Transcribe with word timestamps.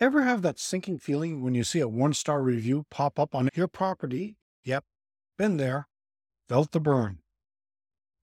Ever 0.00 0.22
have 0.22 0.42
that 0.42 0.60
sinking 0.60 0.98
feeling 1.00 1.42
when 1.42 1.56
you 1.56 1.64
see 1.64 1.80
a 1.80 1.88
one 1.88 2.12
star 2.12 2.40
review 2.40 2.86
pop 2.88 3.18
up 3.18 3.34
on 3.34 3.48
your 3.52 3.66
property? 3.66 4.36
Yep, 4.62 4.84
been 5.36 5.56
there, 5.56 5.88
felt 6.48 6.70
the 6.70 6.78
burn. 6.78 7.18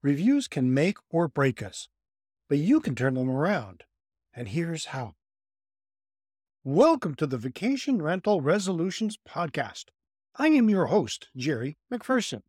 Reviews 0.01 0.47
can 0.47 0.73
make 0.73 0.95
or 1.09 1.27
break 1.27 1.61
us, 1.61 1.89
but 2.47 2.59
you 2.59 2.79
can 2.79 2.95
turn 2.95 3.15
them 3.15 3.29
around. 3.29 3.83
And 4.33 4.47
here's 4.47 4.85
how. 4.85 5.15
Welcome 6.63 7.13
to 7.15 7.27
the 7.27 7.37
Vacation 7.37 8.01
Rental 8.01 8.39
Resolutions 8.39 9.17
Podcast. 9.27 9.87
I 10.37 10.47
am 10.47 10.69
your 10.69 10.85
host, 10.85 11.27
Jerry 11.35 11.75
McPherson. 11.93 12.43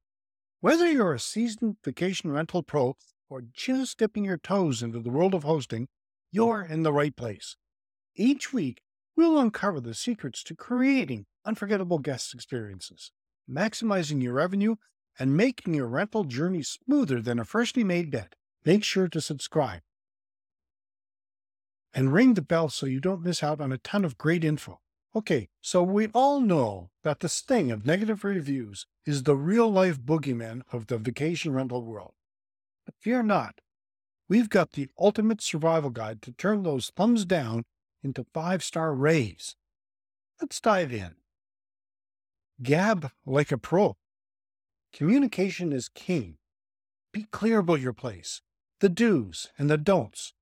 Whether 0.61 0.89
you're 0.89 1.15
a 1.15 1.19
seasoned 1.19 1.79
vacation 1.85 2.31
rental 2.31 2.63
pro 2.63 2.97
or 3.29 3.43
just 3.53 3.99
dipping 3.99 4.25
your 4.25 4.39
toes 4.39 4.85
into 4.85 5.01
the 5.01 5.11
world 5.11 5.35
of 5.35 5.43
hosting, 5.43 5.89
you're 6.31 6.63
in 6.63 6.85
the 6.85 6.93
right 6.93 7.17
place. 7.17 7.57
Each 8.15 8.53
week, 8.53 8.83
we'll 9.17 9.39
uncover 9.39 9.81
the 9.81 9.95
secrets 9.95 10.43
to 10.45 10.55
creating 10.55 11.27
unforgettable 11.45 11.99
guest 11.99 12.35
experiences, 12.35 13.13
maximizing 13.51 14.23
your 14.23 14.35
revenue, 14.35 14.77
and 15.19 15.37
making 15.37 15.75
your 15.75 15.89
rental 15.89 16.25
journey 16.25 16.63
smoother 16.63 17.21
than 17.23 17.39
a 17.39 17.45
freshly 17.45 17.83
made 17.83 18.11
bed. 18.11 18.37
Make 18.65 18.85
sure 18.85 19.09
to 19.09 19.21
subscribe 19.21 19.81
and 21.97 22.13
ring 22.13 22.35
the 22.35 22.43
bell 22.43 22.69
so 22.69 22.85
you 22.85 23.01
don't 23.01 23.25
miss 23.25 23.43
out 23.43 23.59
on 23.59 23.73
a 23.73 23.79
ton 23.79 24.05
of 24.05 24.19
great 24.19 24.45
info. 24.45 24.81
Okay, 25.15 25.49
so 25.63 25.83
we 25.83 26.09
all 26.09 26.41
know 26.41 26.91
that 27.05 27.21
the 27.21 27.29
sting 27.29 27.71
of 27.71 27.87
negative 27.87 28.23
reviews 28.23 28.87
is 29.07 29.23
the 29.23 29.35
real 29.35 29.73
life 29.73 29.99
boogeyman 29.99 30.61
of 30.71 30.89
the 30.89 30.99
vacation 30.99 31.55
rental 31.55 31.83
world. 31.83 32.13
But 32.85 32.97
fear 33.01 33.23
not, 33.23 33.63
we've 34.29 34.51
got 34.51 34.73
the 34.73 34.89
ultimate 34.99 35.41
survival 35.41 35.89
guide 35.89 36.21
to 36.23 36.33
turn 36.33 36.65
those 36.65 36.93
thumbs 36.95 37.25
down 37.25 37.65
into 38.03 38.27
five 38.33 38.63
star 38.63 38.95
raves. 38.95 39.57
Let's 40.41 40.61
dive 40.61 40.93
in. 40.93 41.15
Gab 42.63 43.11
like 43.25 43.53
a 43.53 43.59
pro. 43.59 43.97
Communication 44.93 45.73
is 45.73 45.89
king. 45.89 46.39
Be 47.13 47.27
clear 47.31 47.59
about 47.59 47.81
your 47.81 47.93
place, 47.93 48.43
the 48.81 48.89
do's 48.89 49.49
and 49.59 49.69
the 49.69 49.79
don'ts, 49.79 50.33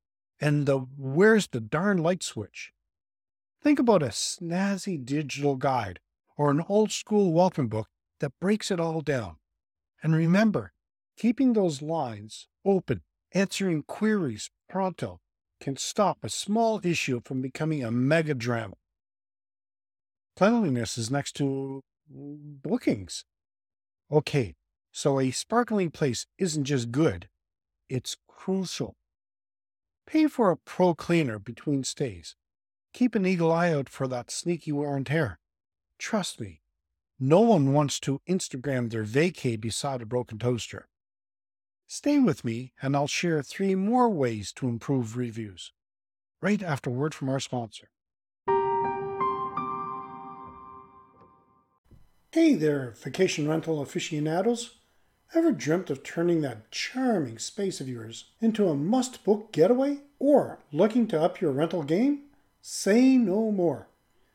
and 0.41 0.67
the 0.67 0.79
where's 0.97 1.49
the 1.49 1.61
darn 1.61 1.99
light 1.99 2.23
switch. 2.23 2.73
Think 3.63 3.79
about 3.79 4.03
a 4.03 4.09
snazzy 4.09 5.03
digital 5.05 5.57
guide 5.57 6.01
or 6.37 6.51
an 6.51 6.65
old 6.69 6.93
school 6.93 7.33
welcome 7.33 7.69
book 7.69 7.89
that 8.21 8.39
breaks 8.41 8.71
it 8.71 8.79
all 8.79 9.01
down. 9.01 9.37
And 10.03 10.15
remember, 10.15 10.73
keeping 11.17 11.53
those 11.53 11.81
lines 11.81 12.49
open, 12.65 13.03
answering 13.33 13.83
queries 13.83 14.51
pronto, 14.69 15.21
can 15.61 15.77
stop 15.77 16.19
a 16.23 16.29
small 16.29 16.81
issue 16.85 17.21
from 17.25 17.41
becoming 17.41 17.83
a 17.83 17.91
mega 17.91 18.35
drama. 18.35 18.75
Cleanliness 20.37 20.99
is 20.99 21.11
next 21.11 21.33
to 21.37 21.83
bookings. 22.09 23.25
Okay, 24.11 24.55
so 24.93 25.19
a 25.19 25.31
sparkling 25.31 25.91
place 25.91 26.27
isn't 26.39 26.65
just 26.65 26.91
good, 26.91 27.29
it's 27.89 28.17
crucial. 28.29 28.95
Pay 30.07 30.27
for 30.27 30.51
a 30.51 30.57
pro 30.57 30.95
cleaner 30.95 31.39
between 31.39 31.85
stays. 31.85 32.37
Keep 32.93 33.15
an 33.15 33.27
eagle 33.27 33.51
eye 33.51 33.73
out 33.73 33.89
for 33.89 34.07
that 34.07 34.31
sneaky 34.31 34.71
wear 34.73 34.97
and 34.97 35.07
tear. 35.07 35.39
Trust 35.99 36.41
me, 36.41 36.61
no 37.19 37.41
one 37.41 37.73
wants 37.73 37.99
to 38.01 38.21
Instagram 38.29 38.91
their 38.91 39.05
vacay 39.05 39.61
beside 39.61 40.03
a 40.03 40.07
broken 40.07 40.39
toaster. 40.39 40.89
Stay 41.87 42.19
with 42.19 42.45
me, 42.45 42.73
and 42.81 42.97
I'll 42.97 43.07
share 43.07 43.43
three 43.43 43.75
more 43.75 44.09
ways 44.09 44.53
to 44.53 44.69
improve 44.69 45.17
reviews. 45.17 45.73
Right 46.41 46.63
after 46.63 46.91
word 46.91 47.15
from 47.15 47.29
our 47.29 47.41
sponsor. 47.41 47.89
Hey 52.33 52.55
there, 52.55 52.95
vacation 52.97 53.49
rental 53.49 53.81
aficionados. 53.81 54.77
Ever 55.35 55.53
dreamt 55.53 55.91
of 55.91 56.03
turning 56.03 56.41
that 56.41 56.71
charming 56.71 57.39
space 57.39 57.81
of 57.81 57.89
yours 57.89 58.25
into 58.41 58.69
a 58.69 58.75
must 58.75 59.25
book 59.25 59.53
getaway? 59.53 59.99
Or 60.19 60.59
looking 60.73 61.07
to 61.09 61.21
up 61.21 61.41
your 61.41 61.53
rental 61.53 61.83
game? 61.83 62.23
Say 62.61 63.17
no 63.17 63.51
more. 63.51 63.89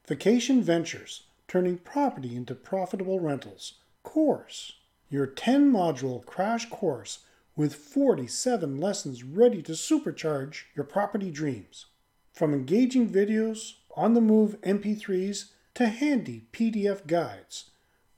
Vacation 0.08 0.62
Ventures, 0.62 1.24
turning 1.48 1.78
property 1.78 2.36
into 2.36 2.56
profitable 2.56 3.20
rentals. 3.20 3.74
Course, 4.04 4.74
your 5.10 5.26
10 5.26 5.72
module 5.72 6.26
crash 6.26 6.70
course 6.70 7.20
with 7.59 7.75
47 7.75 8.80
lessons 8.80 9.22
ready 9.22 9.62
to 9.62 9.74
supercharge 9.74 10.64
your 10.78 10.86
property 10.86 11.30
dreams. 11.30 11.88
From 12.31 12.53
engaging 12.53 13.09
videos, 13.09 13.74
on 13.97 14.14
the 14.14 14.22
move 14.22 14.56
MP3s, 14.62 15.50
to 15.74 15.90
handy 15.90 16.46
PDF 16.53 17.06
guides, 17.06 17.72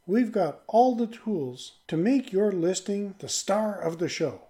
we've 0.05 0.31
got 0.31 0.61
all 0.67 0.93
the 0.93 1.07
tools 1.07 1.79
to 1.87 1.97
make 1.97 2.31
your 2.31 2.51
listing 2.51 3.15
the 3.17 3.27
star 3.27 3.81
of 3.81 3.97
the 3.97 4.07
show. 4.07 4.43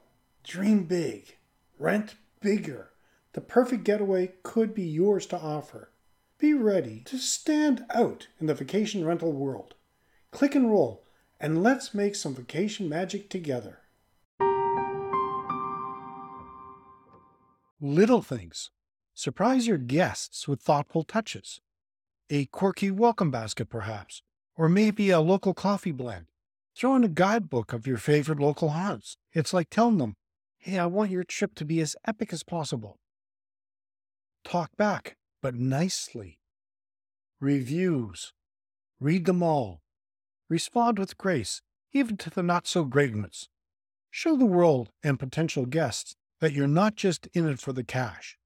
Dream 0.43 0.83
big, 0.83 1.37
rent 1.79 2.15
bigger. 2.41 2.89
The 3.31 3.39
perfect 3.39 3.85
getaway 3.85 4.33
could 4.43 4.75
be 4.75 4.83
yours 4.83 5.25
to 5.27 5.39
offer. 5.39 5.91
Be 6.37 6.53
ready 6.53 7.03
to 7.05 7.17
stand 7.17 7.85
out 7.95 8.27
in 8.41 8.47
the 8.47 8.53
vacation 8.53 9.05
rental 9.05 9.31
world. 9.31 9.73
Click 10.31 10.53
and 10.53 10.69
roll, 10.69 11.05
and 11.39 11.63
let's 11.63 11.93
make 11.93 12.13
some 12.13 12.35
vacation 12.35 12.89
magic 12.89 13.29
together. 13.29 13.77
Little 17.83 18.21
things. 18.21 18.69
Surprise 19.15 19.65
your 19.65 19.79
guests 19.79 20.47
with 20.47 20.61
thoughtful 20.61 21.03
touches. 21.03 21.61
A 22.29 22.45
quirky 22.45 22.91
welcome 22.91 23.31
basket, 23.31 23.69
perhaps, 23.69 24.21
or 24.55 24.69
maybe 24.69 25.09
a 25.09 25.19
local 25.19 25.55
coffee 25.55 25.91
blend. 25.91 26.27
Throw 26.77 26.95
in 26.95 27.03
a 27.03 27.07
guidebook 27.07 27.73
of 27.73 27.87
your 27.87 27.97
favorite 27.97 28.39
local 28.39 28.69
haunts. 28.69 29.17
It's 29.33 29.51
like 29.51 29.71
telling 29.71 29.97
them, 29.97 30.13
hey, 30.59 30.77
I 30.77 30.85
want 30.85 31.09
your 31.09 31.23
trip 31.23 31.55
to 31.55 31.65
be 31.65 31.81
as 31.81 31.95
epic 32.05 32.31
as 32.31 32.43
possible. 32.43 32.99
Talk 34.43 34.77
back, 34.77 35.17
but 35.41 35.55
nicely. 35.55 36.37
Reviews. 37.39 38.31
Read 38.99 39.25
them 39.25 39.41
all. 39.41 39.81
Respond 40.49 40.99
with 40.99 41.17
grace, 41.17 41.63
even 41.93 42.15
to 42.17 42.29
the 42.29 42.43
not 42.43 42.67
so 42.67 42.83
great 42.83 43.15
ones. 43.15 43.49
Show 44.11 44.35
the 44.35 44.45
world 44.45 44.91
and 45.01 45.17
potential 45.17 45.65
guests 45.65 46.15
that 46.41 46.53
you're 46.53 46.67
not 46.67 46.95
just 46.95 47.27
in 47.33 47.47
it 47.47 47.59
for 47.59 47.71
the 47.71 47.83
cash, 47.83 48.37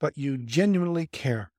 but 0.00 0.18
you 0.18 0.36
genuinely 0.36 1.06
care. 1.06 1.52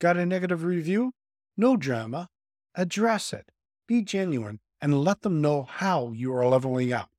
Got 0.00 0.16
a 0.16 0.26
negative 0.26 0.64
review? 0.64 1.12
No 1.56 1.76
drama. 1.76 2.28
Address 2.74 3.32
it. 3.32 3.52
Be 3.86 4.02
genuine 4.02 4.60
and 4.80 5.04
let 5.04 5.22
them 5.22 5.40
know 5.40 5.62
how 5.62 6.12
you 6.12 6.34
are 6.34 6.46
leveling 6.46 6.92
up. 6.92 7.10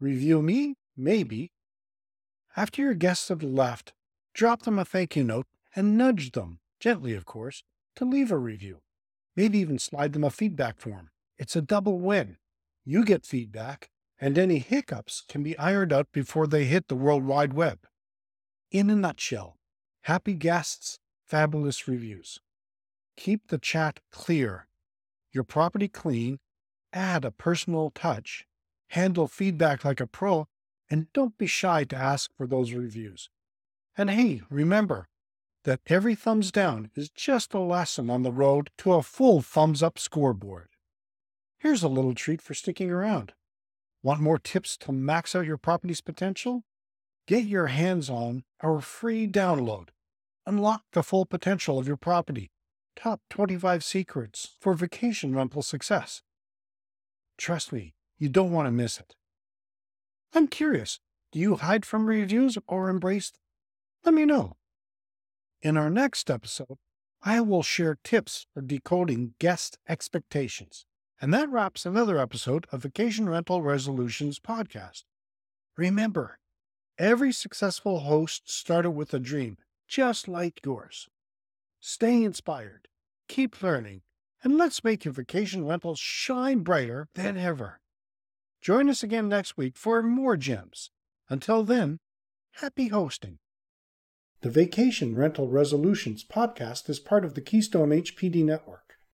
Review 0.00 0.40
me? 0.40 0.76
Maybe. 0.96 1.52
After 2.56 2.82
your 2.82 2.94
guests 2.94 3.28
have 3.28 3.42
left, 3.42 3.92
drop 4.34 4.62
them 4.62 4.78
a 4.78 4.84
thank 4.84 5.16
you 5.16 5.24
note 5.24 5.46
and 5.76 5.98
nudge 5.98 6.32
them, 6.32 6.60
gently 6.78 7.14
of 7.14 7.26
course, 7.26 7.62
to 7.96 8.04
leave 8.04 8.32
a 8.32 8.38
review. 8.38 8.80
Maybe 9.36 9.58
even 9.58 9.78
slide 9.78 10.12
them 10.12 10.24
a 10.24 10.30
feedback 10.30 10.80
form. 10.80 11.10
It's 11.38 11.56
a 11.56 11.62
double 11.62 11.98
win. 11.98 12.36
You 12.84 13.04
get 13.04 13.26
feedback, 13.26 13.90
and 14.20 14.36
any 14.36 14.58
hiccups 14.58 15.24
can 15.28 15.42
be 15.42 15.58
ironed 15.58 15.92
out 15.92 16.12
before 16.12 16.46
they 16.46 16.64
hit 16.66 16.88
the 16.88 16.94
World 16.94 17.24
Wide 17.24 17.54
Web. 17.54 17.86
In 18.70 18.90
a 18.90 18.94
nutshell, 18.94 19.56
happy 20.02 20.34
guests, 20.34 20.98
fabulous 21.26 21.88
reviews. 21.88 22.38
Keep 23.16 23.48
the 23.48 23.58
chat 23.58 24.00
clear, 24.12 24.68
your 25.32 25.44
property 25.44 25.88
clean, 25.88 26.38
add 26.92 27.24
a 27.24 27.30
personal 27.30 27.90
touch, 27.90 28.46
handle 28.88 29.26
feedback 29.26 29.84
like 29.84 30.00
a 30.00 30.06
pro, 30.06 30.46
and 30.90 31.12
don't 31.12 31.38
be 31.38 31.46
shy 31.46 31.84
to 31.84 31.96
ask 31.96 32.30
for 32.36 32.46
those 32.46 32.72
reviews. 32.72 33.30
And 33.96 34.10
hey, 34.10 34.42
remember 34.50 35.08
that 35.64 35.80
every 35.86 36.14
thumbs 36.14 36.50
down 36.50 36.90
is 36.94 37.10
just 37.10 37.54
a 37.54 37.60
lesson 37.60 38.10
on 38.10 38.22
the 38.22 38.32
road 38.32 38.70
to 38.78 38.94
a 38.94 39.02
full 39.02 39.40
thumbs 39.40 39.82
up 39.82 39.98
scoreboard. 39.98 40.68
Here's 41.58 41.82
a 41.82 41.88
little 41.88 42.14
treat 42.14 42.40
for 42.40 42.54
sticking 42.54 42.90
around. 42.90 43.34
Want 44.02 44.20
more 44.20 44.38
tips 44.38 44.78
to 44.78 44.92
max 44.92 45.36
out 45.36 45.44
your 45.44 45.58
property's 45.58 46.00
potential? 46.00 46.64
Get 47.26 47.44
your 47.44 47.66
hands 47.66 48.08
on 48.08 48.44
our 48.62 48.80
free 48.80 49.26
download. 49.28 49.88
Unlock 50.46 50.84
the 50.92 51.02
full 51.02 51.26
potential 51.26 51.78
of 51.78 51.86
your 51.86 51.98
property. 51.98 52.50
Top 52.96 53.20
25 53.28 53.84
secrets 53.84 54.56
for 54.58 54.72
vacation 54.74 55.34
rental 55.34 55.62
success. 55.62 56.22
Trust 57.36 57.72
me, 57.72 57.94
you 58.18 58.28
don't 58.28 58.52
want 58.52 58.66
to 58.66 58.72
miss 58.72 58.98
it. 58.98 59.14
I'm 60.34 60.48
curious, 60.48 60.98
do 61.30 61.38
you 61.38 61.56
hide 61.56 61.84
from 61.84 62.06
reviews 62.06 62.56
or 62.66 62.88
embrace 62.88 63.30
them? 63.30 63.40
Let 64.04 64.14
me 64.14 64.24
know. 64.24 64.56
In 65.60 65.76
our 65.76 65.90
next 65.90 66.30
episode, 66.30 66.78
I 67.22 67.42
will 67.42 67.62
share 67.62 67.98
tips 68.02 68.46
for 68.54 68.62
decoding 68.62 69.34
guest 69.38 69.78
expectations. 69.86 70.86
And 71.20 71.34
that 71.34 71.50
wraps 71.50 71.84
another 71.84 72.18
episode 72.18 72.66
of 72.72 72.82
Vacation 72.82 73.28
Rental 73.28 73.60
Resolutions 73.60 74.38
podcast. 74.38 75.04
Remember, 75.76 76.38
every 76.98 77.30
successful 77.32 78.00
host 78.00 78.50
started 78.50 78.92
with 78.92 79.12
a 79.12 79.18
dream, 79.18 79.58
just 79.86 80.28
like 80.28 80.64
yours. 80.64 81.08
stay 81.78 82.22
inspired, 82.24 82.88
keep 83.28 83.62
learning, 83.62 84.02
and 84.42 84.56
let's 84.56 84.84
make 84.84 85.04
your 85.04 85.12
vacation 85.12 85.66
rentals 85.66 85.98
shine 85.98 86.60
brighter 86.60 87.08
than 87.14 87.36
ever. 87.36 87.80
Join 88.62 88.88
us 88.88 89.02
again 89.02 89.28
next 89.28 89.56
week 89.56 89.76
for 89.76 90.02
more 90.02 90.36
gems. 90.36 90.90
Until 91.28 91.64
then, 91.64 91.98
happy 92.52 92.88
hosting. 92.88 93.38
The 94.42 94.50
Vacation 94.50 95.14
Rental 95.14 95.48
Resolutions 95.48 96.24
podcast 96.24 96.88
is 96.88 96.98
part 96.98 97.24
of 97.24 97.34
the 97.34 97.40
Keystone 97.42 97.90
HPD 97.90 98.44
network. 98.44 98.89